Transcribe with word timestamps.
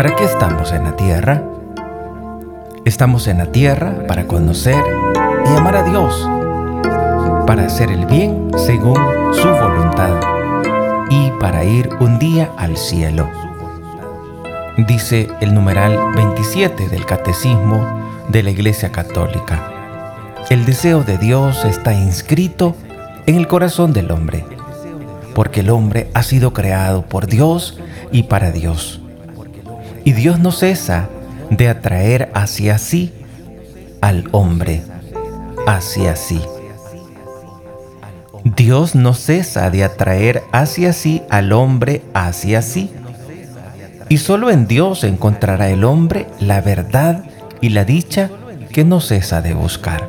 ¿Para 0.00 0.16
qué 0.16 0.24
estamos 0.24 0.72
en 0.72 0.84
la 0.84 0.96
tierra? 0.96 1.42
Estamos 2.86 3.28
en 3.28 3.36
la 3.36 3.52
tierra 3.52 4.06
para 4.08 4.26
conocer 4.26 4.82
y 5.44 5.54
amar 5.54 5.76
a 5.76 5.82
Dios, 5.82 6.26
para 7.46 7.66
hacer 7.66 7.90
el 7.90 8.06
bien 8.06 8.50
según 8.56 8.96
su 9.34 9.46
voluntad 9.46 10.18
y 11.10 11.30
para 11.38 11.64
ir 11.64 11.90
un 12.00 12.18
día 12.18 12.50
al 12.56 12.78
cielo. 12.78 13.28
Dice 14.88 15.28
el 15.42 15.52
numeral 15.52 15.98
27 16.16 16.88
del 16.88 17.04
Catecismo 17.04 17.86
de 18.30 18.42
la 18.42 18.52
Iglesia 18.52 18.90
Católica. 18.92 19.70
El 20.48 20.64
deseo 20.64 21.02
de 21.02 21.18
Dios 21.18 21.66
está 21.66 21.92
inscrito 21.92 22.74
en 23.26 23.34
el 23.34 23.46
corazón 23.46 23.92
del 23.92 24.12
hombre, 24.12 24.46
porque 25.34 25.60
el 25.60 25.68
hombre 25.68 26.10
ha 26.14 26.22
sido 26.22 26.54
creado 26.54 27.02
por 27.02 27.26
Dios 27.26 27.78
y 28.12 28.22
para 28.22 28.50
Dios. 28.50 29.02
Y 30.04 30.12
Dios 30.12 30.38
no 30.38 30.52
cesa 30.52 31.08
de 31.50 31.68
atraer 31.68 32.30
hacia 32.34 32.78
sí 32.78 33.12
al 34.00 34.28
hombre, 34.32 34.82
hacia 35.66 36.16
sí. 36.16 36.40
Dios 38.44 38.94
no 38.94 39.12
cesa 39.12 39.70
de 39.70 39.84
atraer 39.84 40.42
hacia 40.52 40.92
sí 40.92 41.22
al 41.28 41.52
hombre 41.52 42.02
hacia 42.14 42.62
sí. 42.62 42.90
Y 44.08 44.18
solo 44.18 44.50
en 44.50 44.66
Dios 44.66 45.04
encontrará 45.04 45.68
el 45.68 45.84
hombre 45.84 46.26
la 46.40 46.60
verdad 46.60 47.24
y 47.60 47.70
la 47.70 47.84
dicha 47.84 48.30
que 48.72 48.84
no 48.84 49.00
cesa 49.00 49.42
de 49.42 49.54
buscar. 49.54 50.08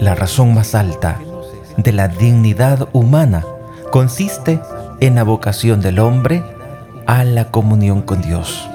La 0.00 0.14
razón 0.14 0.52
más 0.52 0.74
alta 0.74 1.18
de 1.76 1.92
la 1.92 2.08
dignidad 2.08 2.88
humana 2.92 3.44
consiste 3.90 4.60
en 5.00 5.14
la 5.14 5.22
vocación 5.22 5.80
del 5.80 5.98
hombre 5.98 6.42
a 7.12 7.24
la 7.24 7.50
comunión 7.50 8.00
con 8.00 8.22
Dios. 8.22 8.66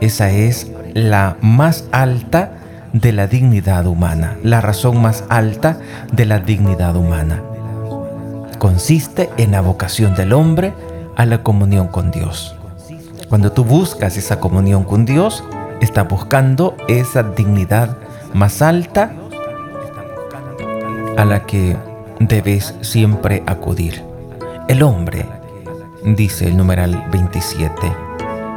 Esa 0.00 0.30
es 0.30 0.70
la 0.94 1.36
más 1.40 1.82
alta 1.90 2.52
de 2.92 3.10
la 3.12 3.26
dignidad 3.26 3.86
humana, 3.86 4.36
la 4.44 4.60
razón 4.60 5.02
más 5.02 5.24
alta 5.30 5.80
de 6.12 6.26
la 6.26 6.38
dignidad 6.38 6.94
humana. 6.94 7.42
Consiste 8.60 9.30
en 9.36 9.50
la 9.50 9.62
vocación 9.62 10.14
del 10.14 10.32
hombre 10.32 10.74
a 11.16 11.26
la 11.26 11.42
comunión 11.42 11.88
con 11.88 12.12
Dios. 12.12 12.54
Cuando 13.28 13.50
tú 13.50 13.64
buscas 13.64 14.16
esa 14.16 14.38
comunión 14.38 14.84
con 14.84 15.04
Dios, 15.04 15.42
estás 15.80 16.06
buscando 16.08 16.76
esa 16.86 17.24
dignidad 17.24 17.96
más 18.32 18.62
alta 18.62 19.10
a 21.16 21.24
la 21.24 21.42
que 21.46 21.76
debes 22.20 22.76
siempre 22.82 23.42
acudir. 23.44 24.04
El 24.68 24.84
hombre, 24.84 25.26
dice 26.14 26.46
el 26.46 26.56
numeral 26.56 27.04
27 27.10 27.92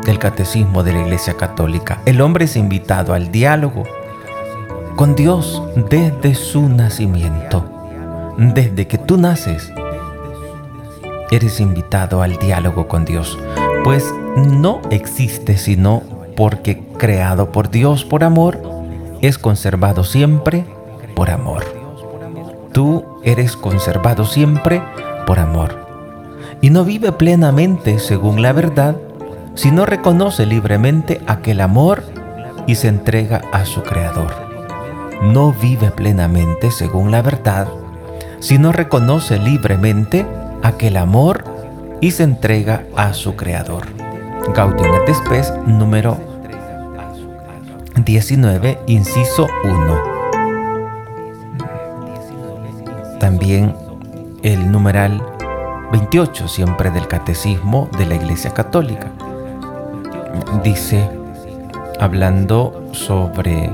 del 0.05 0.19
Catecismo 0.19 0.83
de 0.83 0.93
la 0.93 1.01
Iglesia 1.01 1.35
Católica, 1.35 1.99
el 2.05 2.21
hombre 2.21 2.45
es 2.45 2.55
invitado 2.55 3.13
al 3.13 3.31
diálogo 3.31 3.83
con 4.95 5.15
Dios 5.15 5.63
desde 5.89 6.35
su 6.35 6.69
nacimiento. 6.69 7.65
Desde 8.37 8.87
que 8.87 8.99
tú 8.99 9.17
naces, 9.17 9.73
eres 11.31 11.59
invitado 11.59 12.21
al 12.21 12.37
diálogo 12.37 12.87
con 12.87 13.03
Dios, 13.03 13.37
pues 13.83 14.13
no 14.35 14.81
existe 14.91 15.57
sino 15.57 16.03
porque 16.35 16.83
creado 16.97 17.51
por 17.51 17.71
Dios 17.71 18.05
por 18.05 18.23
amor, 18.23 18.61
es 19.21 19.37
conservado 19.37 20.03
siempre 20.03 20.65
por 21.15 21.31
amor. 21.31 21.65
Tú 22.71 23.03
eres 23.23 23.57
conservado 23.57 24.25
siempre 24.25 24.83
por 25.25 25.39
amor. 25.39 25.88
Y 26.61 26.69
no 26.69 26.83
vive 26.83 27.11
plenamente 27.11 27.99
según 27.99 28.41
la 28.41 28.51
verdad, 28.51 28.95
sino 29.55 29.85
reconoce 29.85 30.45
libremente 30.45 31.21
aquel 31.27 31.61
amor 31.61 32.03
y 32.67 32.75
se 32.75 32.87
entrega 32.87 33.41
a 33.51 33.65
su 33.65 33.81
Creador. 33.83 34.31
No 35.21 35.53
vive 35.53 35.91
plenamente 35.91 36.71
según 36.71 37.11
la 37.11 37.21
verdad, 37.21 37.67
sino 38.39 38.71
reconoce 38.71 39.37
libremente 39.37 40.25
aquel 40.63 40.97
amor 40.97 41.43
y 42.01 42.11
se 42.11 42.23
entrega 42.23 42.83
a 42.95 43.13
su 43.13 43.35
Creador. 43.35 43.87
Gaudium 44.53 44.95
et 44.95 45.13
Spes 45.13 45.53
número 45.65 46.17
19, 47.95 48.79
inciso 48.87 49.47
1. 49.63 50.19
También 53.19 53.75
el 54.41 54.71
numeral 54.71 55.21
28, 55.91 56.47
siempre 56.47 56.91
del 56.91 57.07
Catecismo 57.07 57.89
de 57.97 58.05
la 58.05 58.15
Iglesia 58.15 58.51
Católica. 58.53 59.11
Dice, 60.63 61.09
hablando 61.99 62.89
sobre 62.93 63.69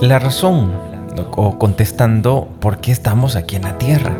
la 0.00 0.18
razón 0.18 0.72
o 1.32 1.58
contestando 1.58 2.48
por 2.60 2.78
qué 2.78 2.92
estamos 2.92 3.36
aquí 3.36 3.56
en 3.56 3.62
la 3.62 3.78
Tierra. 3.78 4.16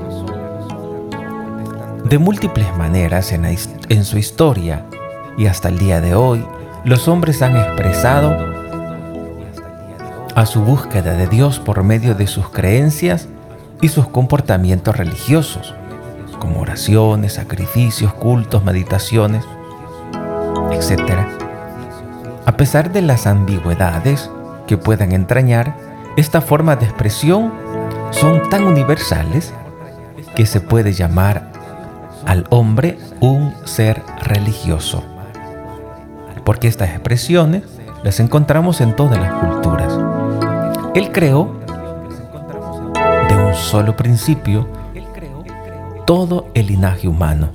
De 2.05 2.19
múltiples 2.19 2.77
maneras 2.77 3.33
en, 3.33 4.05
su 4.05 4.19
historia 4.19 4.85
y 5.37 5.47
hasta 5.47 5.69
el 5.69 5.79
día 5.79 6.01
de 6.01 6.15
hoy, 6.15 6.45
los 6.85 7.09
hombres 7.09 7.43
han 7.43 7.57
expresado 7.57 8.37
a 10.35 10.47
su 10.47 10.63
búsqueda 10.63 11.13
de 11.13 11.27
Dios 11.27 11.59
por 11.59 11.85
medio 11.85 12.15
de 12.15 12.27
sus 12.27 12.49
creencias 12.49 13.29
y 13.81 13.89
sus 13.89 14.09
comportamientos 14.09 14.97
religiosos, 14.97 15.75
como 16.41 16.61
oraciones, 16.61 17.35
sacrificios, 17.35 18.13
cultos, 18.15 18.65
meditaciones, 18.65 19.45
etc. 20.73 21.13
A 22.45 22.57
pesar 22.57 22.91
de 22.91 23.03
las 23.03 23.29
ambigüedades 23.29 24.29
que 24.67 24.77
puedan 24.77 25.13
entrañar, 25.13 25.77
esta 26.17 26.41
forma 26.41 26.75
de 26.75 26.87
expresión 26.87 27.53
son 28.11 28.51
tan 28.51 28.65
universales 28.65 29.53
que 30.35 30.47
se 30.47 30.61
puede 30.61 30.93
llamar 30.93 31.53
al 32.27 32.45
hombre 32.51 32.99
un 33.21 33.55
ser 33.65 34.03
religioso 34.23 35.05
porque 36.51 36.67
estas 36.67 36.91
expresiones 36.91 37.63
las 38.03 38.19
encontramos 38.19 38.81
en 38.81 38.97
todas 38.97 39.21
las 39.21 39.33
culturas. 39.35 39.97
Él 40.97 41.13
creó 41.13 41.55
de 43.29 43.37
un 43.37 43.55
solo 43.55 43.97
principio 43.97 44.67
todo 46.11 46.49
el 46.55 46.67
linaje 46.67 47.07
humano 47.07 47.51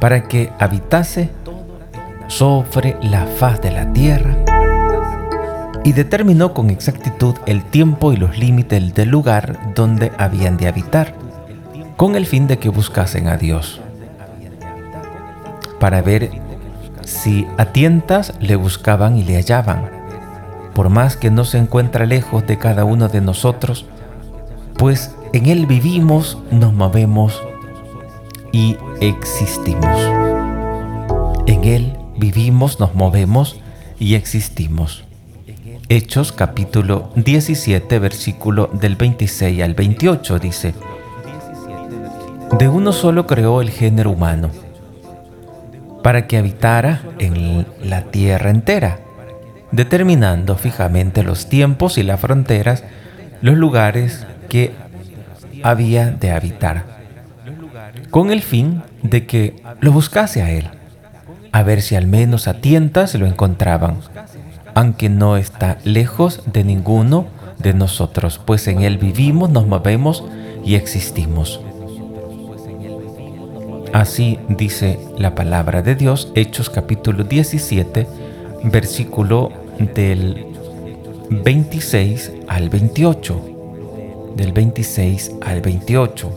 para 0.00 0.28
que 0.28 0.52
habitase 0.58 1.30
sobre 2.26 2.98
la 3.00 3.24
faz 3.24 3.62
de 3.62 3.70
la 3.70 3.90
tierra 3.94 4.36
y 5.82 5.92
determinó 5.92 6.52
con 6.52 6.68
exactitud 6.68 7.36
el 7.46 7.64
tiempo 7.64 8.12
y 8.12 8.18
los 8.18 8.36
límites 8.36 8.94
del 8.94 9.08
lugar 9.08 9.72
donde 9.74 10.12
habían 10.18 10.58
de 10.58 10.68
habitar, 10.68 11.14
con 11.96 12.16
el 12.16 12.26
fin 12.26 12.48
de 12.48 12.58
que 12.58 12.68
buscasen 12.68 13.28
a 13.28 13.38
Dios, 13.38 13.80
para 15.80 16.02
ver 16.02 16.30
si 17.06 17.46
a 17.56 17.64
tientas 17.72 18.34
le 18.40 18.56
buscaban 18.56 19.16
y 19.16 19.24
le 19.24 19.36
hallaban, 19.36 19.88
por 20.74 20.90
más 20.90 21.16
que 21.16 21.30
no 21.30 21.46
se 21.46 21.56
encuentra 21.56 22.04
lejos 22.04 22.46
de 22.46 22.58
cada 22.58 22.84
uno 22.84 23.08
de 23.08 23.22
nosotros, 23.22 23.86
pues 24.76 25.14
en 25.32 25.46
Él 25.46 25.66
vivimos, 25.66 26.38
nos 26.50 26.72
movemos 26.72 27.42
y 28.52 28.76
existimos. 29.00 30.00
En 31.46 31.64
Él 31.64 31.96
vivimos, 32.16 32.80
nos 32.80 32.94
movemos 32.94 33.60
y 33.98 34.14
existimos. 34.14 35.04
Hechos 35.90 36.32
capítulo 36.32 37.10
17, 37.16 37.98
versículo 37.98 38.70
del 38.72 38.96
26 38.96 39.62
al 39.62 39.74
28 39.74 40.38
dice, 40.38 40.74
De 42.58 42.68
uno 42.68 42.92
solo 42.92 43.26
creó 43.26 43.60
el 43.60 43.70
género 43.70 44.10
humano 44.10 44.50
para 46.02 46.26
que 46.26 46.38
habitara 46.38 47.02
en 47.18 47.66
la 47.82 48.02
tierra 48.04 48.50
entera, 48.50 49.00
determinando 49.72 50.56
fijamente 50.56 51.22
los 51.22 51.48
tiempos 51.48 51.98
y 51.98 52.02
las 52.02 52.20
fronteras, 52.20 52.84
los 53.42 53.56
lugares 53.56 54.26
que 54.48 54.72
había 55.62 56.10
de 56.10 56.30
habitar, 56.30 56.84
con 58.10 58.30
el 58.30 58.42
fin 58.42 58.82
de 59.02 59.26
que 59.26 59.62
lo 59.80 59.92
buscase 59.92 60.42
a 60.42 60.50
él, 60.50 60.68
a 61.52 61.62
ver 61.62 61.82
si 61.82 61.96
al 61.96 62.06
menos 62.06 62.48
a 62.48 62.54
tientas 62.54 63.14
lo 63.14 63.26
encontraban, 63.26 63.98
aunque 64.74 65.08
no 65.08 65.36
está 65.36 65.78
lejos 65.84 66.42
de 66.46 66.64
ninguno 66.64 67.26
de 67.58 67.74
nosotros, 67.74 68.40
pues 68.44 68.68
en 68.68 68.82
él 68.82 68.98
vivimos, 68.98 69.50
nos 69.50 69.66
movemos 69.66 70.24
y 70.64 70.74
existimos. 70.74 71.60
Así 73.92 74.38
dice 74.48 74.98
la 75.16 75.34
palabra 75.34 75.82
de 75.82 75.94
Dios, 75.94 76.30
Hechos 76.34 76.68
capítulo 76.70 77.24
17, 77.24 78.06
versículo 78.64 79.50
del 79.94 80.46
26 81.30 82.32
al 82.46 82.68
28. 82.68 83.57
Del 84.38 84.52
26 84.52 85.32
al 85.44 85.60
28. 85.60 86.30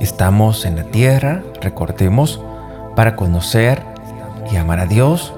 Estamos 0.00 0.64
en 0.64 0.76
la 0.76 0.84
tierra, 0.84 1.42
recordemos, 1.60 2.40
para 2.94 3.16
conocer 3.16 3.82
y 4.52 4.54
amar 4.54 4.78
a 4.78 4.86
Dios, 4.86 5.34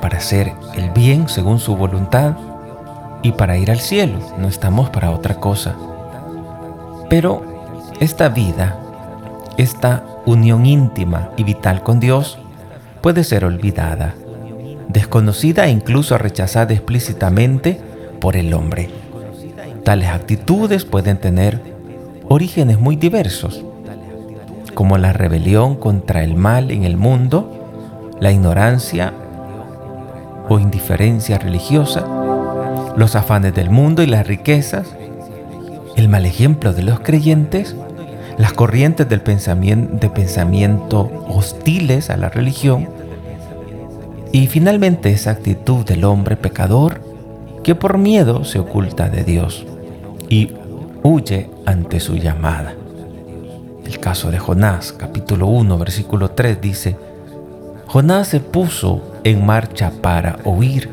para 0.00 0.18
hacer 0.18 0.52
el 0.76 0.90
bien 0.90 1.28
según 1.28 1.58
su 1.58 1.74
voluntad 1.74 2.36
y 3.22 3.32
para 3.32 3.58
ir 3.58 3.72
al 3.72 3.80
cielo. 3.80 4.20
No 4.38 4.46
estamos 4.46 4.88
para 4.88 5.10
otra 5.10 5.40
cosa. 5.40 5.74
Pero 7.10 7.42
esta 7.98 8.28
vida, 8.28 8.78
esta 9.56 10.04
unión 10.26 10.64
íntima 10.64 11.30
y 11.36 11.42
vital 11.42 11.82
con 11.82 11.98
Dios, 11.98 12.38
puede 13.00 13.24
ser 13.24 13.44
olvidada, 13.44 14.14
desconocida 14.86 15.66
e 15.66 15.70
incluso 15.70 16.16
rechazada 16.18 16.72
explícitamente 16.72 17.93
por 18.24 18.36
el 18.36 18.54
hombre. 18.54 18.88
Tales 19.84 20.08
actitudes 20.08 20.86
pueden 20.86 21.18
tener 21.18 21.60
orígenes 22.26 22.80
muy 22.80 22.96
diversos, 22.96 23.62
como 24.72 24.96
la 24.96 25.12
rebelión 25.12 25.74
contra 25.74 26.24
el 26.24 26.34
mal 26.34 26.70
en 26.70 26.84
el 26.84 26.96
mundo, 26.96 28.14
la 28.20 28.32
ignorancia 28.32 29.12
o 30.48 30.58
indiferencia 30.58 31.36
religiosa, 31.36 32.02
los 32.96 33.14
afanes 33.14 33.54
del 33.54 33.68
mundo 33.68 34.02
y 34.02 34.06
las 34.06 34.26
riquezas, 34.26 34.96
el 35.94 36.08
mal 36.08 36.24
ejemplo 36.24 36.72
de 36.72 36.82
los 36.82 37.00
creyentes, 37.00 37.76
las 38.38 38.54
corrientes 38.54 39.06
del 39.06 39.20
de 39.20 40.08
pensamiento 40.08 41.26
hostiles 41.28 42.08
a 42.08 42.16
la 42.16 42.30
religión 42.30 42.88
y 44.32 44.46
finalmente 44.46 45.10
esa 45.10 45.32
actitud 45.32 45.84
del 45.84 46.04
hombre 46.04 46.36
pecador 46.36 47.12
que 47.64 47.74
por 47.74 47.96
miedo 47.96 48.44
se 48.44 48.58
oculta 48.58 49.08
de 49.08 49.24
Dios 49.24 49.66
y 50.28 50.50
huye 51.02 51.50
ante 51.64 51.98
su 51.98 52.16
llamada. 52.16 52.74
El 53.84 53.98
caso 53.98 54.30
de 54.30 54.38
Jonás, 54.38 54.92
capítulo 54.92 55.46
1, 55.46 55.78
versículo 55.78 56.30
3 56.30 56.60
dice, 56.60 56.96
Jonás 57.86 58.28
se 58.28 58.40
puso 58.40 59.14
en 59.24 59.46
marcha 59.46 59.90
para 60.02 60.38
huir 60.44 60.90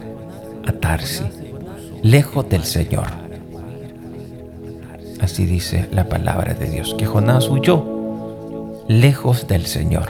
a 0.66 0.72
Tarsi, 0.72 1.26
lejos 2.04 2.48
del 2.48 2.64
Señor. 2.64 3.08
Así 5.20 5.46
dice 5.46 5.90
la 5.92 6.08
palabra 6.08 6.54
de 6.54 6.70
Dios, 6.70 6.96
que 6.98 7.06
Jonás 7.06 7.50
huyó 7.50 7.86
lejos 8.88 9.46
del 9.46 9.66
Señor. 9.66 10.10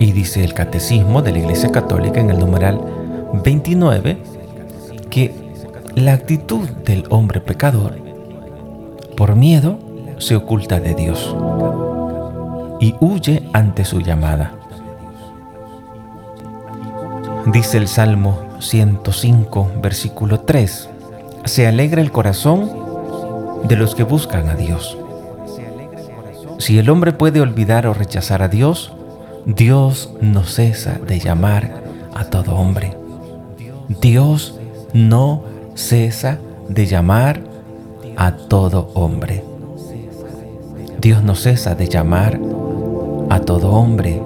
Y 0.00 0.10
dice 0.10 0.42
el 0.42 0.52
catecismo 0.52 1.22
de 1.22 1.30
la 1.30 1.38
Iglesia 1.38 1.70
Católica 1.70 2.20
en 2.20 2.30
el 2.30 2.40
numeral 2.40 2.80
29 3.44 4.31
que 5.12 5.30
la 5.94 6.14
actitud 6.14 6.66
del 6.70 7.04
hombre 7.10 7.42
pecador, 7.42 7.98
por 9.14 9.36
miedo, 9.36 9.78
se 10.16 10.34
oculta 10.34 10.80
de 10.80 10.94
Dios 10.94 11.36
y 12.80 12.94
huye 12.98 13.42
ante 13.52 13.84
su 13.84 14.00
llamada. 14.00 14.54
Dice 17.44 17.76
el 17.76 17.88
Salmo 17.88 18.38
105, 18.60 19.72
versículo 19.82 20.40
3, 20.40 20.88
se 21.44 21.66
alegra 21.66 22.00
el 22.00 22.10
corazón 22.10 22.70
de 23.64 23.76
los 23.76 23.94
que 23.94 24.04
buscan 24.04 24.48
a 24.48 24.54
Dios. 24.54 24.96
Si 26.56 26.78
el 26.78 26.88
hombre 26.88 27.12
puede 27.12 27.42
olvidar 27.42 27.86
o 27.86 27.92
rechazar 27.92 28.40
a 28.40 28.48
Dios, 28.48 28.94
Dios 29.44 30.14
no 30.22 30.44
cesa 30.44 30.98
de 31.06 31.18
llamar 31.18 31.82
a 32.14 32.24
todo 32.24 32.56
hombre. 32.56 32.96
Dios 34.00 34.58
no 34.92 35.42
cesa 35.74 36.38
de 36.68 36.86
llamar 36.86 37.40
a 38.16 38.32
todo 38.32 38.90
hombre. 38.94 39.44
Dios 41.00 41.22
no 41.22 41.34
cesa 41.34 41.74
de 41.74 41.88
llamar 41.88 42.38
a 43.30 43.40
todo 43.40 43.72
hombre. 43.72 44.22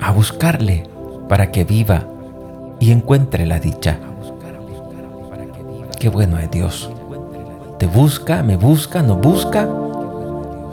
A 0.00 0.12
buscarle 0.12 0.84
para 1.28 1.50
que 1.50 1.64
viva 1.64 2.06
y 2.80 2.90
encuentre 2.90 3.46
la 3.46 3.58
dicha. 3.58 3.98
Qué 5.98 6.08
bueno 6.08 6.38
es 6.38 6.50
Dios. 6.50 6.90
Te 7.78 7.86
busca, 7.86 8.42
me 8.42 8.56
busca, 8.56 9.02
nos 9.02 9.20
busca 9.20 9.68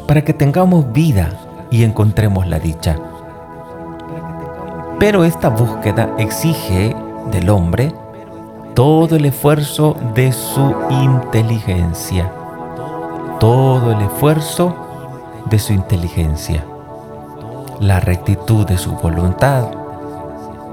para 0.08 0.24
que 0.24 0.34
tengamos 0.34 0.92
vida 0.92 1.30
y 1.72 1.84
encontremos 1.84 2.48
la 2.48 2.60
dicha. 2.60 3.00
Pero 5.02 5.24
esta 5.24 5.50
búsqueda 5.50 6.14
exige 6.20 6.96
del 7.32 7.50
hombre 7.50 7.92
todo 8.76 9.16
el 9.16 9.26
esfuerzo 9.26 9.96
de 10.14 10.32
su 10.32 10.76
inteligencia. 10.92 12.32
Todo 13.40 13.94
el 13.94 14.02
esfuerzo 14.02 14.76
de 15.50 15.58
su 15.58 15.74
inteligencia. 15.74 16.64
La 17.80 18.00
rectitud 18.00 18.68
de 18.68 18.78
su 18.78 18.92
voluntad. 18.92 19.72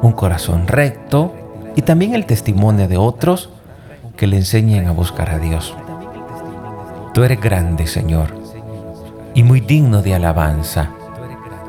Un 0.02 0.12
corazón 0.12 0.68
recto 0.68 1.32
y 1.74 1.80
también 1.80 2.14
el 2.14 2.26
testimonio 2.26 2.86
de 2.86 2.98
otros 2.98 3.48
que 4.18 4.26
le 4.26 4.36
enseñen 4.36 4.88
a 4.88 4.92
buscar 4.92 5.30
a 5.30 5.38
Dios. 5.38 5.74
Tú 7.14 7.24
eres 7.24 7.40
grande, 7.40 7.86
Señor, 7.86 8.34
y 9.32 9.42
muy 9.42 9.60
digno 9.60 10.02
de 10.02 10.14
alabanza, 10.14 10.90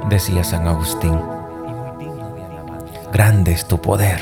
decía 0.09 0.43
San 0.43 0.67
Agustín. 0.67 1.38
Grande 3.11 3.51
es 3.51 3.65
tu 3.65 3.81
poder, 3.81 4.19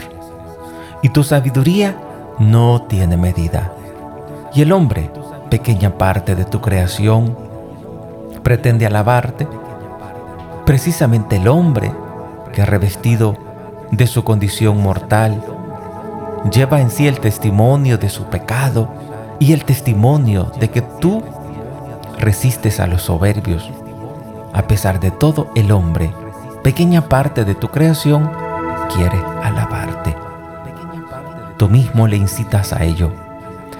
y 1.01 1.09
tu 1.09 1.23
sabiduría 1.23 1.97
no 2.39 2.83
tiene 2.83 3.17
medida. 3.17 3.73
Y 4.53 4.61
el 4.61 4.71
hombre, 4.71 5.11
pequeña 5.49 5.97
parte 5.97 6.35
de 6.35 6.45
tu 6.45 6.61
creación, 6.61 7.37
pretende 8.43 8.85
alabarte. 8.85 9.47
Precisamente 10.65 11.35
el 11.35 11.47
hombre, 11.47 11.91
que 12.53 12.65
revestido 12.65 13.35
de 13.91 14.07
su 14.07 14.23
condición 14.23 14.81
mortal, 14.81 15.43
lleva 16.51 16.79
en 16.81 16.89
sí 16.89 17.07
el 17.07 17.19
testimonio 17.19 17.97
de 17.97 18.09
su 18.09 18.25
pecado 18.25 18.87
y 19.39 19.53
el 19.53 19.65
testimonio 19.65 20.51
de 20.59 20.69
que 20.69 20.81
tú 20.81 21.23
resistes 22.19 22.79
a 22.79 22.87
los 22.87 23.03
soberbios. 23.03 23.69
A 24.53 24.63
pesar 24.63 24.99
de 24.99 25.11
todo, 25.11 25.47
el 25.55 25.71
hombre, 25.71 26.11
pequeña 26.63 27.09
parte 27.09 27.45
de 27.45 27.53
tu 27.53 27.67
creación, 27.67 28.46
quiere 28.93 29.17
alabarte. 29.43 30.15
Tú 31.57 31.69
mismo 31.69 32.07
le 32.07 32.17
incitas 32.17 32.73
a 32.73 32.83
ello, 32.83 33.11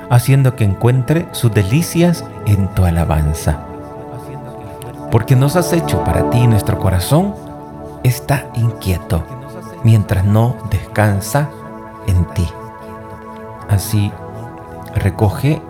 haciendo 0.09 0.55
que 0.55 0.63
encuentre 0.63 1.27
sus 1.31 1.53
delicias 1.53 2.23
en 2.45 2.67
tu 2.69 2.85
alabanza. 2.85 3.59
Porque 5.11 5.35
nos 5.35 5.55
has 5.55 5.71
hecho 5.73 6.03
para 6.03 6.29
ti 6.29 6.47
nuestro 6.47 6.79
corazón 6.79 7.35
está 8.03 8.47
inquieto 8.55 9.23
mientras 9.83 10.25
no 10.25 10.57
descansa 10.69 11.49
en 12.07 12.25
ti. 12.33 12.47
Así 13.69 14.11
recoge 14.95 15.61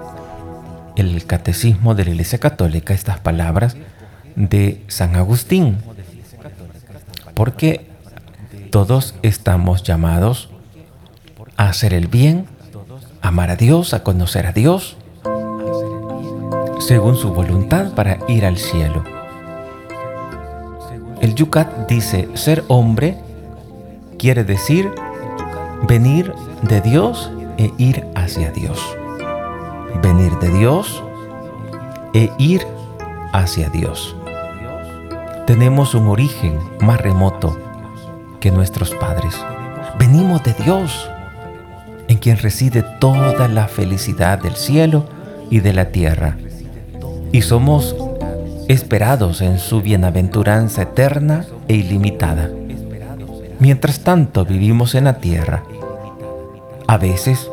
el 0.95 1.25
catecismo 1.25 1.93
de 1.93 2.05
la 2.05 2.11
Iglesia 2.11 2.39
Católica 2.39 2.93
estas 2.93 3.19
palabras 3.19 3.75
de 4.35 4.83
San 4.87 5.15
Agustín. 5.15 5.77
Porque 7.33 7.87
todos 8.71 9.15
estamos 9.21 9.83
llamados 9.83 10.49
a 11.55 11.69
hacer 11.69 11.93
el 11.93 12.07
bien, 12.07 12.45
amar 13.21 13.49
a 13.49 13.55
Dios, 13.55 13.93
a 13.93 14.03
conocer 14.03 14.45
a 14.45 14.51
Dios, 14.51 14.97
según 16.79 17.15
su 17.15 17.33
voluntad 17.33 17.93
para 17.93 18.19
ir 18.27 18.45
al 18.45 18.57
cielo. 18.57 19.03
El 21.21 21.33
Yucat 21.35 21.87
dice, 21.87 22.29
ser 22.35 22.63
hombre 22.67 23.17
quiere 24.19 24.43
decir 24.43 24.91
venir 25.87 26.33
de 26.61 26.81
Dios 26.81 27.31
e 27.57 27.71
ir 27.77 28.05
hacia 28.15 28.51
Dios. 28.51 28.79
Venir 30.01 30.37
de 30.39 30.49
Dios 30.49 31.03
e 32.13 32.31
ir 32.37 32.65
hacia 33.33 33.69
Dios. 33.69 34.15
Tenemos 35.47 35.95
un 35.95 36.07
origen 36.07 36.59
más 36.81 37.01
remoto 37.01 37.57
nuestros 38.51 38.93
padres. 38.95 39.35
Venimos 39.99 40.43
de 40.43 40.53
Dios, 40.53 41.09
en 42.07 42.17
quien 42.17 42.37
reside 42.37 42.83
toda 42.99 43.47
la 43.47 43.67
felicidad 43.67 44.39
del 44.39 44.55
cielo 44.55 45.05
y 45.49 45.59
de 45.59 45.73
la 45.73 45.85
tierra. 45.85 46.37
Y 47.31 47.41
somos 47.41 47.95
esperados 48.67 49.41
en 49.41 49.59
su 49.59 49.81
bienaventuranza 49.81 50.83
eterna 50.83 51.45
e 51.67 51.75
ilimitada. 51.75 52.49
Mientras 53.59 54.01
tanto 54.01 54.45
vivimos 54.45 54.95
en 54.95 55.05
la 55.05 55.17
tierra. 55.17 55.63
A 56.85 56.97
veces 56.97 57.49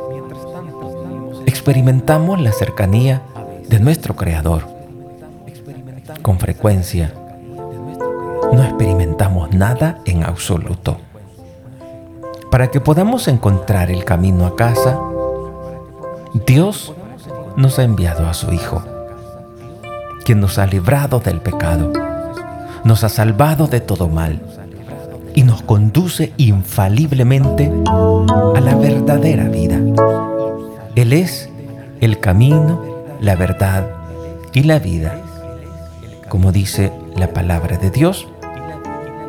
experimentamos 1.46 2.40
la 2.40 2.52
cercanía 2.52 3.22
de 3.68 3.80
nuestro 3.80 4.14
Creador. 4.14 4.68
Con 6.22 6.38
frecuencia 6.38 7.12
no 8.54 8.62
experimentamos 8.62 9.52
nada 9.52 9.98
en 10.04 10.22
absoluto. 10.22 10.98
Para 12.50 12.70
que 12.70 12.80
podamos 12.80 13.26
encontrar 13.26 13.90
el 13.90 14.04
camino 14.04 14.46
a 14.46 14.54
casa, 14.54 15.00
Dios 16.46 16.94
nos 17.56 17.78
ha 17.78 17.82
enviado 17.82 18.28
a 18.28 18.34
su 18.34 18.52
Hijo. 18.52 18.82
que 20.24 20.34
nos 20.34 20.58
ha 20.58 20.64
librado 20.64 21.20
del 21.20 21.42
pecado, 21.42 21.92
nos 22.82 23.04
ha 23.04 23.10
salvado 23.10 23.66
de 23.66 23.80
todo 23.80 24.08
mal 24.08 24.40
y 25.34 25.42
nos 25.42 25.60
conduce 25.60 26.32
infaliblemente 26.38 27.70
a 27.86 28.58
la 28.58 28.74
verdadera 28.74 29.50
vida. 29.50 29.78
Él 30.94 31.12
es 31.12 31.50
el 32.00 32.20
camino, 32.20 32.82
la 33.20 33.36
verdad 33.36 33.86
y 34.54 34.62
la 34.62 34.78
vida, 34.78 35.20
como 36.30 36.52
dice 36.52 36.90
la 37.16 37.34
palabra 37.34 37.76
de 37.76 37.90
Dios 37.90 38.26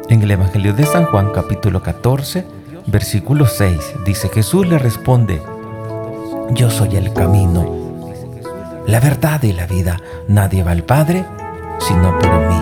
en 0.10 0.22
el 0.22 0.32
Evangelio 0.32 0.74
de 0.74 0.86
San 0.86 1.06
Juan 1.06 1.32
capítulo 1.32 1.82
14, 1.82 2.46
versículo 2.88 3.48
6. 3.48 3.94
Dice 4.06 4.28
Jesús 4.30 4.68
le 4.68 4.78
responde, 4.78 5.42
yo 6.52 6.70
soy 6.70 6.96
el 6.96 7.12
camino, 7.14 8.04
la 8.86 9.00
verdad 9.00 9.42
y 9.44 9.54
la 9.54 9.66
vida. 9.66 10.02
Nadie 10.28 10.64
va 10.64 10.72
al 10.72 10.84
Padre 10.84 11.26
sino 11.80 12.20
por 12.20 12.38
mí. 12.48 12.62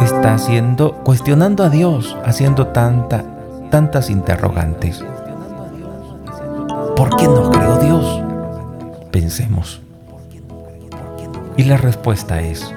está 0.00 0.34
haciendo, 0.34 0.94
cuestionando 1.04 1.64
a 1.64 1.68
Dios, 1.68 2.16
haciendo 2.24 2.68
tanta, 2.68 3.24
tantas 3.70 4.08
interrogantes? 4.08 5.04
¿Por 6.96 7.16
qué 7.16 7.28
nos 7.28 7.50
creó 7.50 7.78
Dios? 7.78 8.22
Pensemos. 9.10 9.82
Y 11.56 11.64
la 11.64 11.76
respuesta 11.76 12.40
es, 12.40 12.74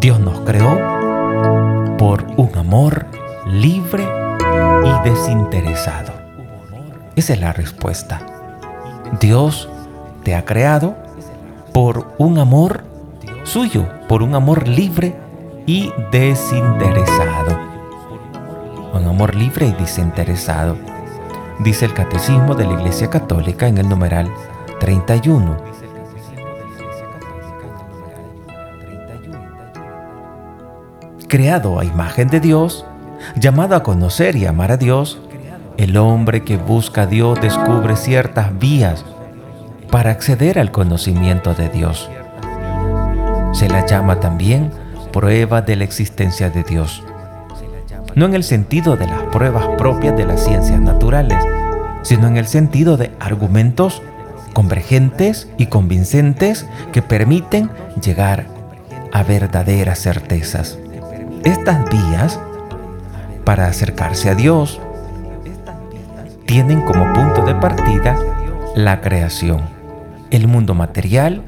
Dios 0.00 0.18
nos 0.18 0.40
creó 0.40 1.75
por 1.98 2.26
un 2.36 2.50
amor 2.56 3.06
libre 3.46 4.06
y 4.84 5.08
desinteresado. 5.08 6.12
Esa 7.14 7.32
es 7.32 7.40
la 7.40 7.52
respuesta. 7.52 8.20
Dios 9.20 9.68
te 10.22 10.34
ha 10.34 10.44
creado 10.44 10.94
por 11.72 12.14
un 12.18 12.38
amor 12.38 12.84
suyo, 13.44 13.86
por 14.08 14.22
un 14.22 14.34
amor 14.34 14.68
libre 14.68 15.16
y 15.66 15.90
desinteresado. 16.12 17.58
Un 18.92 19.04
amor 19.06 19.34
libre 19.34 19.66
y 19.66 19.72
desinteresado, 19.72 20.76
dice 21.60 21.86
el 21.86 21.94
Catecismo 21.94 22.54
de 22.54 22.64
la 22.64 22.74
Iglesia 22.74 23.08
Católica 23.08 23.68
en 23.68 23.78
el 23.78 23.88
numeral 23.88 24.30
31. 24.80 25.65
Creado 31.36 31.78
a 31.78 31.84
imagen 31.84 32.28
de 32.28 32.40
Dios, 32.40 32.86
llamado 33.38 33.76
a 33.76 33.82
conocer 33.82 34.36
y 34.36 34.46
amar 34.46 34.72
a 34.72 34.78
Dios, 34.78 35.20
el 35.76 35.98
hombre 35.98 36.44
que 36.44 36.56
busca 36.56 37.02
a 37.02 37.06
Dios 37.06 37.38
descubre 37.42 37.94
ciertas 37.96 38.58
vías 38.58 39.04
para 39.90 40.12
acceder 40.12 40.58
al 40.58 40.72
conocimiento 40.72 41.52
de 41.52 41.68
Dios. 41.68 42.08
Se 43.52 43.68
la 43.68 43.84
llama 43.84 44.18
también 44.18 44.70
prueba 45.12 45.60
de 45.60 45.76
la 45.76 45.84
existencia 45.84 46.48
de 46.48 46.62
Dios. 46.62 47.04
No 48.14 48.24
en 48.24 48.32
el 48.32 48.42
sentido 48.42 48.96
de 48.96 49.06
las 49.06 49.24
pruebas 49.24 49.66
propias 49.76 50.16
de 50.16 50.24
las 50.24 50.42
ciencias 50.42 50.80
naturales, 50.80 51.36
sino 52.00 52.28
en 52.28 52.38
el 52.38 52.46
sentido 52.46 52.96
de 52.96 53.12
argumentos 53.20 54.00
convergentes 54.54 55.50
y 55.58 55.66
convincentes 55.66 56.66
que 56.94 57.02
permiten 57.02 57.68
llegar 58.02 58.46
a 59.12 59.22
verdaderas 59.22 59.98
certezas. 59.98 60.78
Estas 61.46 61.88
vías 61.88 62.40
para 63.44 63.68
acercarse 63.68 64.28
a 64.28 64.34
Dios 64.34 64.80
tienen 66.44 66.80
como 66.80 67.12
punto 67.12 67.44
de 67.44 67.54
partida 67.54 68.18
la 68.74 69.00
creación, 69.00 69.60
el 70.32 70.48
mundo 70.48 70.74
material 70.74 71.44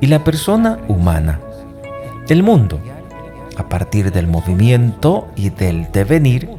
y 0.00 0.06
la 0.06 0.22
persona 0.22 0.78
humana. 0.86 1.40
El 2.28 2.44
mundo, 2.44 2.78
a 3.56 3.68
partir 3.68 4.12
del 4.12 4.28
movimiento 4.28 5.26
y 5.34 5.50
del 5.50 5.90
devenir, 5.90 6.50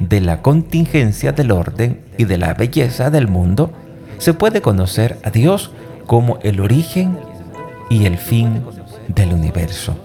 de 0.00 0.22
la 0.22 0.40
contingencia 0.40 1.32
del 1.32 1.50
orden 1.50 2.00
y 2.16 2.24
de 2.24 2.38
la 2.38 2.54
belleza 2.54 3.10
del 3.10 3.28
mundo, 3.28 3.72
se 4.16 4.32
puede 4.32 4.62
conocer 4.62 5.18
a 5.22 5.28
Dios 5.28 5.70
como 6.06 6.38
el 6.40 6.60
origen 6.60 7.18
y 7.90 8.06
el 8.06 8.16
fin 8.16 8.62
del 9.08 9.34
universo. 9.34 9.98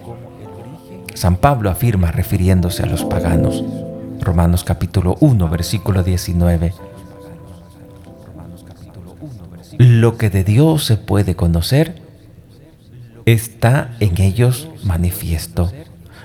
San 1.14 1.36
Pablo 1.38 1.70
afirma 1.70 2.12
refiriéndose 2.12 2.84
a 2.84 2.86
los 2.86 3.04
paganos. 3.04 3.64
Romanos 4.20 4.64
capítulo 4.64 5.18
1, 5.20 5.50
versículo 5.50 6.04
19. 6.04 6.74
Lo 9.78 10.18
que 10.18 10.30
de 10.30 10.44
Dios 10.44 10.86
se 10.86 10.98
puede 10.98 11.36
conocer 11.36 12.02
está 13.26 13.92
en 14.00 14.22
ellos 14.22 14.70
manifiesto. 14.84 15.72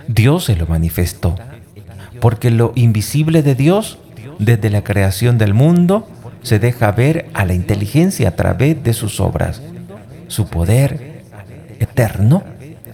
Dios 0.08 0.44
se 0.44 0.56
lo 0.56 0.66
manifestó, 0.66 1.36
porque 2.20 2.50
lo 2.50 2.72
invisible 2.74 3.42
de 3.42 3.54
Dios, 3.54 3.98
desde 4.38 4.70
la 4.70 4.84
creación 4.84 5.36
del 5.38 5.52
mundo, 5.52 6.08
se 6.42 6.58
deja 6.58 6.92
ver 6.92 7.28
a 7.34 7.44
la 7.44 7.54
inteligencia 7.54 8.28
a 8.28 8.36
través 8.36 8.82
de 8.84 8.92
sus 8.92 9.20
obras, 9.20 9.60
su 10.28 10.46
poder 10.46 11.24
eterno 11.80 12.44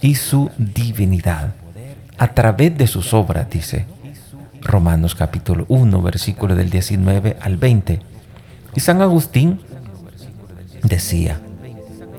y 0.01 0.15
su 0.15 0.49
divinidad. 0.57 1.53
A 2.23 2.29
través 2.29 2.77
de 2.77 2.87
sus 2.87 3.13
obras, 3.13 3.49
dice 3.49 3.85
Romanos 4.61 5.13
capítulo 5.13 5.65
1, 5.67 6.01
versículo 6.01 6.55
del 6.55 6.69
19 6.69 7.35
al 7.41 7.57
20. 7.57 7.99
Y 8.73 8.79
San 8.79 9.01
Agustín 9.01 9.59
decía, 10.83 11.41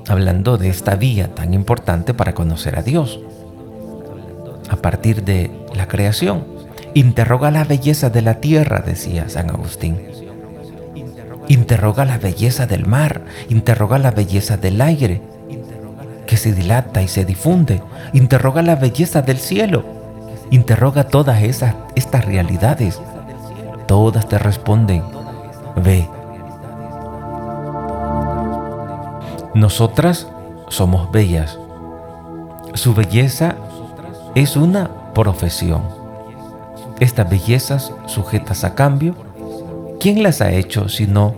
hablando 0.07 0.59
de 0.59 0.69
esta 0.69 0.97
vía 0.97 1.35
tan 1.35 1.55
importante 1.55 2.13
para 2.13 2.35
conocer 2.35 2.79
a 2.79 2.83
Dios. 2.83 3.19
A 4.69 4.77
partir 4.77 5.25
de 5.25 5.51
la 5.75 5.89
creación, 5.89 6.45
interroga 6.93 7.51
la 7.51 7.65
belleza 7.65 8.11
de 8.11 8.21
la 8.21 8.41
tierra, 8.41 8.81
decía 8.81 9.31
San 9.31 9.49
Agustín. 9.49 10.03
Interroga 11.49 12.05
la 12.05 12.19
belleza 12.19 12.67
del 12.67 12.85
mar, 12.85 13.23
interroga 13.49 13.99
la 13.99 14.11
belleza 14.11 14.59
del 14.59 14.83
aire, 14.83 15.23
que 16.27 16.37
se 16.37 16.53
dilata 16.53 17.01
y 17.01 17.09
se 17.09 17.25
difunde. 17.25 17.81
Interroga 18.13 18.61
la 18.61 18.77
belleza 18.77 19.23
del 19.23 19.39
cielo. 19.39 19.94
Interroga 20.55 21.09
todas 21.09 21.43
esas, 21.43 21.75
estas 21.97 22.25
realidades. 22.25 23.01
Todas 23.89 24.29
te 24.29 24.39
responden, 24.39 25.03
ve, 25.75 26.09
Nosotras 29.53 30.29
somos 30.69 31.11
bellas. 31.11 31.59
Su 32.75 32.95
belleza 32.95 33.57
es 34.37 34.55
una 34.55 35.13
profesión. 35.13 35.83
Estas 37.01 37.29
bellezas 37.29 37.93
sujetas 38.07 38.63
a 38.63 38.77
cambio, 38.77 39.17
¿quién 39.99 40.23
las 40.23 40.41
ha 40.41 40.53
hecho 40.53 40.89
sino 40.89 41.35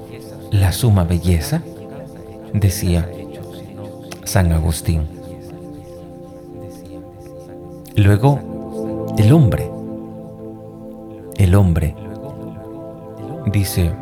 la 0.51 0.73
suma 0.73 1.05
belleza? 1.05 1.63
Decía 2.53 3.09
San 4.25 4.53
Agustín. 4.53 5.09
Luego, 7.97 8.56
el 9.19 9.33
hombre. 9.33 9.71
El 11.39 11.55
hombre. 11.55 11.95
Dice 13.47 13.93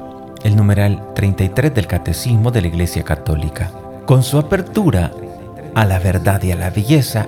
el 0.43 0.57
numeral 0.57 1.15
33 1.15 1.73
del 1.73 1.87
Catecismo 1.87 2.51
de 2.51 2.63
la 2.63 2.69
Iglesia 2.69 3.05
Católica. 3.05 3.71
Con 4.07 4.23
su 4.23 4.39
apertura 4.39 5.13
a 5.75 5.85
la 5.85 5.99
verdad 5.99 6.43
y 6.43 6.51
a 6.51 6.57
la 6.57 6.71
belleza, 6.71 7.27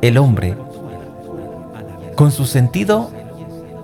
el 0.00 0.16
hombre 0.18 0.56
con 2.16 2.32
su 2.32 2.46
sentido 2.46 3.10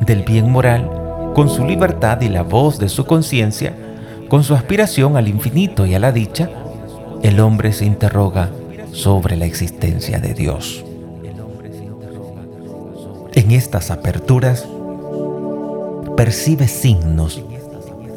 del 0.00 0.23
bien 0.23 0.50
moral, 0.50 0.90
con 1.35 1.49
su 1.49 1.64
libertad 1.64 2.20
y 2.23 2.28
la 2.28 2.42
voz 2.42 2.78
de 2.78 2.88
su 2.88 3.04
conciencia, 3.04 3.75
con 4.28 4.42
su 4.42 4.54
aspiración 4.54 5.16
al 5.16 5.28
infinito 5.28 5.87
y 5.87 5.94
a 5.94 5.99
la 5.99 6.12
dicha, 6.12 6.50
el 7.23 7.40
hombre 7.40 7.73
se 7.73 7.85
interroga 7.85 8.50
sobre 8.92 9.37
la 9.37 9.47
existencia 9.47 10.18
de 10.18 10.35
Dios. 10.35 10.85
En 13.38 13.52
estas 13.52 13.92
aperturas 13.92 14.66
percibe 16.16 16.66
signos 16.66 17.40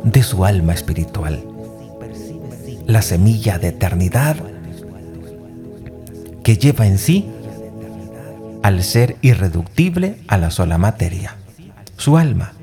de 0.03 0.23
su 0.23 0.45
alma 0.45 0.73
espiritual, 0.73 1.45
la 2.87 3.03
semilla 3.03 3.59
de 3.59 3.67
eternidad 3.67 4.37
que 6.43 6.57
lleva 6.57 6.87
en 6.87 6.97
sí 6.97 7.29
al 8.63 8.81
ser 8.81 9.17
irreductible 9.21 10.17
a 10.27 10.39
la 10.39 10.49
sola 10.49 10.79
materia. 10.79 11.35
Su 11.97 12.17
alma 12.17 12.53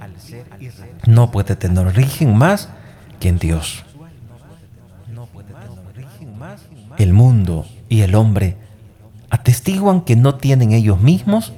no 1.06 1.30
puede 1.30 1.54
tener 1.54 1.86
origen 1.86 2.36
más 2.36 2.70
que 3.20 3.28
en 3.28 3.38
Dios. 3.38 3.84
El 6.96 7.12
mundo 7.12 7.66
y 7.88 8.00
el 8.00 8.16
hombre 8.16 8.56
atestiguan 9.30 10.00
que 10.00 10.16
no 10.16 10.34
tienen 10.34 10.72
ellos 10.72 11.00
mismos 11.00 11.52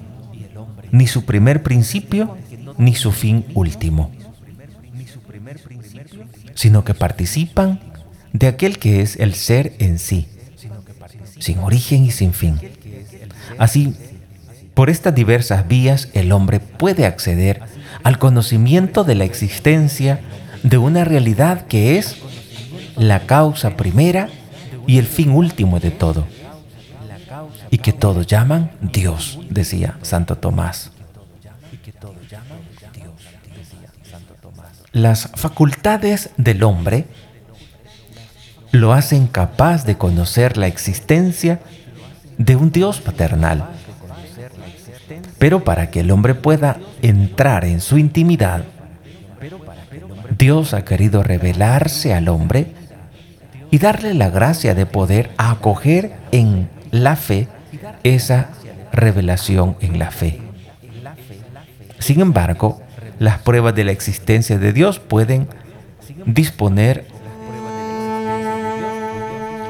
ni 0.93 1.07
su 1.07 1.25
primer 1.25 1.63
principio 1.63 2.37
ni 2.79 2.95
su 2.95 3.13
fin 3.13 3.45
último, 3.55 4.11
sino 6.55 6.85
que 6.85 6.95
participan 6.95 7.81
de 8.33 8.47
aquel 8.47 8.79
que 8.79 9.03
es 9.03 9.17
el 9.17 9.35
ser 9.35 9.75
en 9.79 9.99
sí, 9.99 10.29
sin 11.39 11.59
origen 11.59 12.05
y 12.05 12.11
sin 12.11 12.33
fin. 12.33 12.59
Así, 13.59 13.95
por 14.75 14.89
estas 14.89 15.15
diversas 15.15 15.69
vías 15.69 16.09
el 16.15 16.33
hombre 16.33 16.61
puede 16.61 17.07
acceder 17.07 17.61
al 18.03 18.19
conocimiento 18.19 19.05
de 19.05 19.15
la 19.15 19.25
existencia 19.25 20.21
de 20.63 20.79
una 20.79 21.05
realidad 21.05 21.67
que 21.67 21.99
es 21.99 22.17
la 22.97 23.21
causa 23.21 23.77
primera 23.77 24.29
y 24.87 24.99
el 24.99 25.07
fin 25.07 25.31
último 25.31 25.81
de 25.81 25.91
todo, 25.91 26.27
y 27.71 27.79
que 27.79 27.93
todos 27.93 28.27
llaman 28.27 28.73
Dios, 28.81 29.39
decía 29.49 29.97
Santo 30.03 30.37
Tomás. 30.37 30.91
Las 34.93 35.31
facultades 35.35 36.31
del 36.37 36.65
hombre 36.65 37.07
lo 38.73 38.93
hacen 38.93 39.29
capaz 39.29 39.85
de 39.85 39.97
conocer 39.97 40.57
la 40.57 40.67
existencia 40.67 41.61
de 42.39 42.57
un 42.57 42.73
Dios 42.73 43.01
paternal. 43.01 43.69
Pero 45.39 45.65
para 45.65 45.91
que 45.91 46.01
el 46.01 46.11
hombre 46.11 46.35
pueda 46.35 46.79
entrar 47.03 47.65
en 47.65 47.81
su 47.81 47.99
intimidad, 47.99 48.65
Dios 50.37 50.75
ha 50.75 50.85
querido 50.85 51.23
revelarse 51.23 52.15
al 52.15 52.29
hombre 52.29 52.73
y 53.71 53.79
darle 53.79 54.15
la 54.15 54.31
gracia 54.31 54.75
de 54.75 54.87
poder 54.87 55.31
acoger 55.37 56.17
en 56.33 56.69
la 56.91 57.15
fe 57.15 57.49
esa 58.03 58.49
revelación 58.93 59.77
en 59.81 59.99
la 59.99 60.11
fe. 60.11 60.41
Sin 61.99 62.21
embargo, 62.21 62.81
las 63.19 63.39
pruebas 63.39 63.75
de 63.75 63.85
la 63.85 63.93
existencia 63.93 64.59
de 64.59 64.73
Dios 64.73 64.99
pueden 64.99 65.49
disponer 66.27 67.07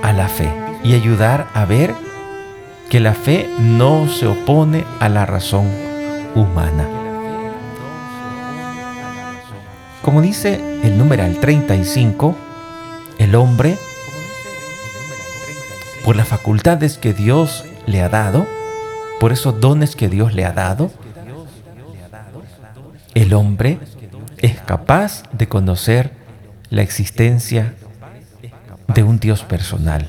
a 0.03 0.13
la 0.13 0.29
fe 0.29 0.49
y 0.83 0.95
ayudar 0.95 1.49
a 1.55 1.65
ver 1.65 1.95
que 2.89 3.01
la 3.01 3.15
fe 3.15 3.49
no 3.59 4.09
se 4.09 4.27
opone 4.27 4.85
a 4.99 5.09
la 5.09 5.27
razón 5.27 5.69
humana. 6.35 6.89
Como 10.03 10.23
dice 10.23 10.61
el 10.83 10.97
numeral 10.97 11.39
35, 11.41 12.37
el 13.19 13.35
hombre, 13.35 13.77
por 16.05 16.17
las 16.17 16.27
facultades 16.27 16.97
que 16.97 17.13
Dios 17.13 17.65
le 17.91 18.03
ha 18.03 18.09
dado, 18.09 18.47
por 19.19 19.33
esos 19.33 19.61
dones 19.61 19.97
que 19.97 20.09
Dios 20.09 20.35
le 20.35 20.45
ha 20.45 20.53
dado, 20.53 20.91
el 23.15 23.35
hombre 23.35 23.79
es 24.39 24.59
capaz 24.61 25.25
de 25.33 25.49
conocer 25.49 26.13
la 26.71 26.83
existencia 26.83 27.75
de 28.89 29.03
un 29.03 29.19
Dios 29.19 29.43
personal, 29.43 30.09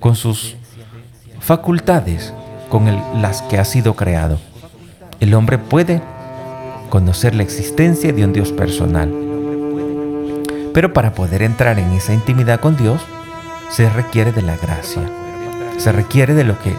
con 0.00 0.16
sus 0.16 0.56
facultades 1.40 2.32
con 2.68 2.86
las 3.20 3.42
que 3.42 3.58
ha 3.58 3.64
sido 3.64 3.94
creado. 3.94 4.38
El 5.20 5.34
hombre 5.34 5.58
puede 5.58 6.02
conocer 6.90 7.34
la 7.34 7.42
existencia 7.42 8.12
de 8.12 8.24
un 8.24 8.32
Dios 8.32 8.52
personal. 8.52 9.12
Pero 10.72 10.92
para 10.92 11.12
poder 11.12 11.42
entrar 11.42 11.78
en 11.78 11.92
esa 11.92 12.12
intimidad 12.12 12.60
con 12.60 12.76
Dios, 12.76 13.00
se 13.70 13.88
requiere 13.88 14.32
de 14.32 14.42
la 14.42 14.56
gracia. 14.56 15.02
Se 15.78 15.92
requiere 15.92 16.34
de 16.34 16.44
lo 16.44 16.58
que 16.58 16.74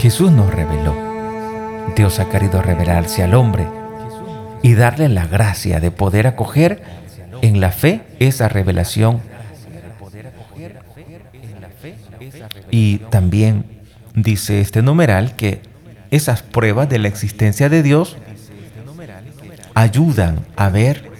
Jesús 0.00 0.32
nos 0.32 0.52
reveló. 0.52 0.94
Dios 1.94 2.18
ha 2.20 2.28
querido 2.28 2.62
revelarse 2.62 3.22
al 3.22 3.34
hombre 3.34 3.66
y 4.62 4.74
darle 4.74 5.08
la 5.08 5.26
gracia 5.26 5.80
de 5.80 5.90
poder 5.90 6.26
acoger 6.26 6.82
en 7.42 7.60
la 7.60 7.70
fe 7.70 8.02
esa 8.18 8.48
revelación 8.48 9.20
Y 12.70 12.98
también 13.10 13.64
dice 14.14 14.60
este 14.60 14.82
numeral 14.82 15.34
que 15.36 15.60
esas 16.10 16.42
pruebas 16.42 16.88
de 16.88 16.98
la 16.98 17.08
existencia 17.08 17.68
de 17.68 17.82
Dios 17.82 18.16
ayudan 19.74 20.46
a 20.56 20.68
ver 20.68 21.10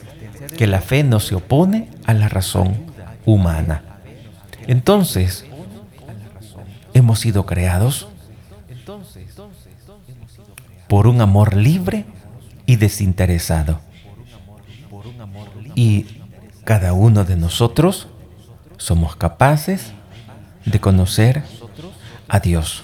que 0.56 0.66
la 0.66 0.80
fe 0.80 1.04
no 1.04 1.20
se 1.20 1.34
opone 1.34 1.88
a 2.04 2.14
la 2.14 2.28
razón 2.28 2.74
humana. 3.24 3.82
Entonces, 4.66 5.44
hemos 6.92 7.20
sido 7.20 7.46
creados 7.46 8.08
por 10.90 11.06
un 11.06 11.20
amor 11.20 11.54
libre 11.54 12.04
y 12.66 12.74
desinteresado. 12.74 13.78
Y 15.76 16.06
cada 16.64 16.94
uno 16.94 17.24
de 17.24 17.36
nosotros 17.36 18.08
somos 18.76 19.14
capaces 19.14 19.92
de 20.64 20.80
conocer 20.80 21.44
a 22.26 22.40
Dios. 22.40 22.82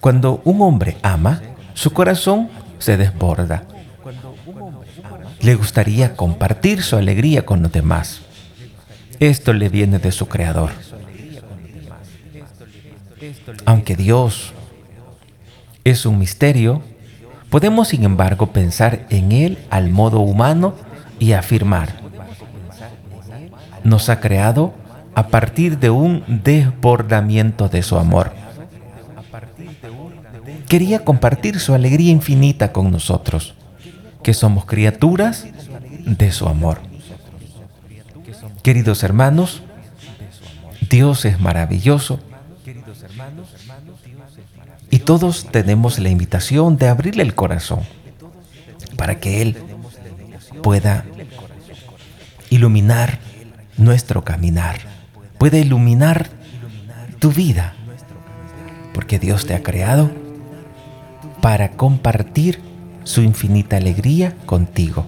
Cuando 0.00 0.40
un 0.44 0.62
hombre 0.62 0.96
ama, 1.02 1.42
su 1.74 1.92
corazón 1.92 2.48
se 2.78 2.96
desborda. 2.96 3.64
Le 5.42 5.54
gustaría 5.54 6.16
compartir 6.16 6.82
su 6.82 6.96
alegría 6.96 7.44
con 7.44 7.60
los 7.60 7.72
demás. 7.72 8.22
Esto 9.20 9.52
le 9.52 9.68
viene 9.68 9.98
de 9.98 10.12
su 10.12 10.28
Creador. 10.28 10.70
Aunque 13.66 13.96
Dios 13.96 14.54
es 15.84 16.06
un 16.06 16.18
misterio, 16.18 16.82
podemos 17.52 17.88
sin 17.88 18.04
embargo 18.04 18.46
pensar 18.46 19.04
en 19.10 19.30
Él 19.30 19.58
al 19.68 19.90
modo 19.90 20.20
humano 20.20 20.74
y 21.18 21.32
afirmar, 21.32 22.00
nos 23.84 24.08
ha 24.08 24.20
creado 24.20 24.72
a 25.14 25.26
partir 25.26 25.78
de 25.78 25.90
un 25.90 26.24
desbordamiento 26.42 27.68
de 27.68 27.82
su 27.82 27.98
amor. 27.98 28.32
Quería 30.66 31.04
compartir 31.04 31.60
su 31.60 31.74
alegría 31.74 32.10
infinita 32.10 32.72
con 32.72 32.90
nosotros, 32.90 33.54
que 34.22 34.32
somos 34.32 34.64
criaturas 34.64 35.46
de 36.06 36.32
su 36.32 36.48
amor. 36.48 36.80
Queridos 38.62 39.02
hermanos, 39.02 39.62
Dios 40.88 41.26
es 41.26 41.38
maravilloso 41.38 42.18
y 44.92 45.00
todos 45.00 45.48
tenemos 45.50 45.98
la 45.98 46.08
invitación 46.08 46.76
de 46.76 46.86
abrirle 46.86 47.24
el 47.24 47.34
corazón 47.34 47.80
para 48.96 49.18
que 49.18 49.42
Él 49.42 49.56
pueda 50.62 51.04
iluminar 52.48 53.18
nuestro 53.76 54.22
caminar 54.22 54.92
puede 55.42 55.58
iluminar 55.58 56.28
tu 57.18 57.32
vida, 57.32 57.74
porque 58.94 59.18
Dios 59.18 59.44
te 59.44 59.54
ha 59.54 59.62
creado 59.64 60.08
para 61.40 61.72
compartir 61.72 62.60
su 63.02 63.22
infinita 63.22 63.76
alegría 63.76 64.36
contigo, 64.46 65.04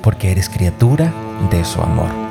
porque 0.00 0.30
eres 0.30 0.48
criatura 0.48 1.12
de 1.50 1.64
su 1.64 1.82
amor. 1.82 2.23